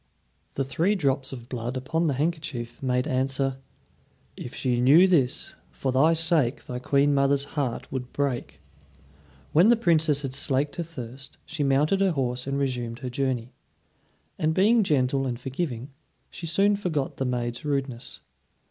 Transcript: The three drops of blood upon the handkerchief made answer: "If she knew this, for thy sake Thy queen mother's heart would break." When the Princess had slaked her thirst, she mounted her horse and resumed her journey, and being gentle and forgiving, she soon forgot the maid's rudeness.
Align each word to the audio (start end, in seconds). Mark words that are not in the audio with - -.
The 0.55 0.63
three 0.63 0.95
drops 0.95 1.31
of 1.31 1.47
blood 1.47 1.77
upon 1.77 2.05
the 2.05 2.15
handkerchief 2.15 2.81
made 2.81 3.07
answer: 3.07 3.57
"If 4.35 4.55
she 4.55 4.81
knew 4.81 5.07
this, 5.07 5.55
for 5.69 5.91
thy 5.91 6.13
sake 6.13 6.65
Thy 6.65 6.79
queen 6.79 7.13
mother's 7.13 7.43
heart 7.53 7.91
would 7.91 8.11
break." 8.11 8.61
When 9.53 9.69
the 9.69 9.75
Princess 9.75 10.23
had 10.23 10.33
slaked 10.33 10.77
her 10.77 10.83
thirst, 10.83 11.37
she 11.45 11.61
mounted 11.63 12.01
her 12.01 12.13
horse 12.13 12.47
and 12.47 12.57
resumed 12.57 12.97
her 13.05 13.11
journey, 13.11 13.53
and 14.39 14.55
being 14.55 14.81
gentle 14.81 15.27
and 15.27 15.39
forgiving, 15.39 15.91
she 16.31 16.47
soon 16.47 16.75
forgot 16.75 17.17
the 17.17 17.25
maid's 17.25 17.63
rudeness. 17.63 18.21